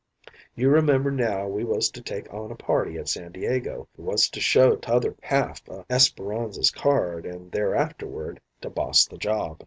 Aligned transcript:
You 0.55 0.71
remember 0.71 1.11
now 1.11 1.47
we 1.47 1.63
was 1.63 1.91
to 1.91 2.01
take 2.01 2.27
on 2.33 2.51
a 2.51 2.55
party 2.55 2.97
at 2.97 3.07
San 3.07 3.31
Diego 3.31 3.87
who 3.95 4.01
was 4.01 4.29
to 4.29 4.41
show 4.41 4.75
t'other 4.75 5.15
half 5.21 5.61
o' 5.69 5.85
Esperanza's 5.91 6.71
card, 6.71 7.27
an' 7.27 7.51
thereafterward 7.51 8.39
to 8.61 8.71
boss 8.71 9.05
the 9.05 9.19
job. 9.19 9.59